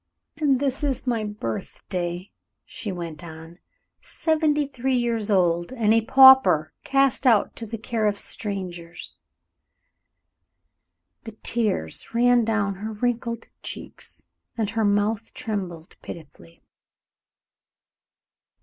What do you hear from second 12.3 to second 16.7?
down her wrinkled cheeks, and her mouth trembled pitifully.